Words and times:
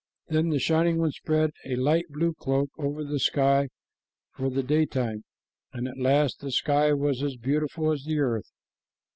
Then 0.29 0.49
the 0.49 0.57
Shining 0.57 0.97
One 0.97 1.11
spread 1.11 1.51
a 1.63 1.75
light 1.75 2.07
blue 2.09 2.33
cloak 2.33 2.71
over 2.79 3.03
the 3.03 3.19
sky 3.19 3.69
for 4.31 4.49
the 4.49 4.63
daytime, 4.63 5.25
and 5.73 5.87
at 5.87 5.99
last 5.99 6.39
the 6.39 6.51
sky 6.51 6.91
was 6.91 7.21
as 7.21 7.35
beautiful 7.37 7.91
as 7.91 8.03
the 8.05 8.17
earth. 8.17 8.49